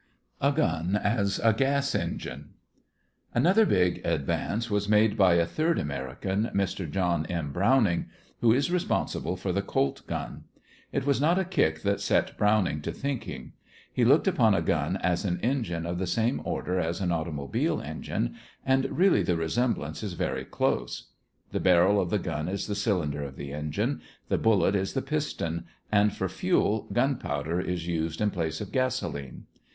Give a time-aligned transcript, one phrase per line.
[0.41, 2.55] A GUN AS A GAS ENGINE
[3.35, 6.89] Another big advance was made by a third American, Mr.
[6.89, 7.51] John M.
[7.53, 8.07] Browning,
[8.39, 10.45] who is responsible for the Colt gun.
[10.91, 13.53] It was not a kick that set Browning to thinking.
[13.93, 17.79] He looked upon a gun as an engine of the same order as an automobile
[17.79, 18.33] engine,
[18.65, 21.09] and really the resemblance is very close.
[21.51, 25.03] The barrel of the gun is the cylinder of the engine; the bullet is the
[25.03, 29.43] piston; and for fuel gunpowder is used in place of gasolene.